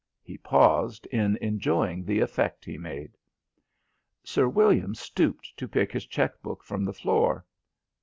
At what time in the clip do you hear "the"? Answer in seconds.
2.03-2.21, 6.85-6.91